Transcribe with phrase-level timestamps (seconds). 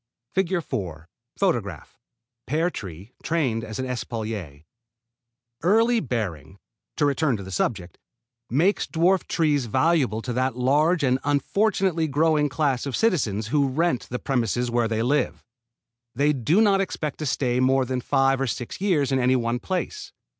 [0.35, 1.05] [Illustration:
[1.37, 1.63] FIG.
[1.63, 1.69] 4
[2.47, 4.63] PEAR TREE, TRAINED AS AN ESPALIER]
[5.61, 6.57] Early bearing
[6.95, 7.99] to return to the subject
[8.49, 14.07] makes dwarf trees valuable to that large and unfortunately growing class of citizens who rent
[14.09, 15.43] the premises where they live.
[16.15, 19.59] They do not expect to stay more than five or six years in any one
[19.59, 20.13] place.